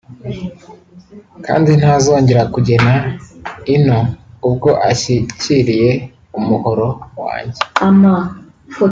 kandi 1.45 1.69
ntazongera 1.79 2.43
kugera 2.53 2.89
ino 3.75 3.99
ubwo 4.47 4.69
ashyikiriye 4.91 5.91
umuhoro 6.39 6.87
wanjye 7.23 7.61